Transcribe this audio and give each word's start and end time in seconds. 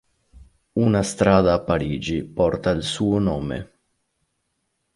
Una 0.85 1.01
strada 1.09 1.53
a 1.53 1.61
Parigi 1.61 2.23
porta 2.31 2.71
il 2.71 2.81
suo 2.81 3.19
nome. 3.19 3.71